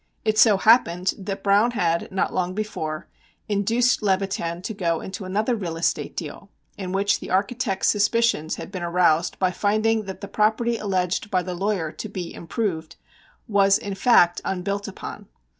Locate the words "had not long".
1.77-2.55